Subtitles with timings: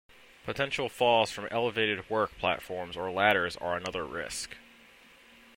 [0.47, 4.57] Potential falls from elevated work platforms or ladders are another risk.